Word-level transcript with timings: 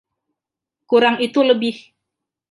Kurang 0.89 1.17
itu 1.27 1.41
lebih. 1.49 1.75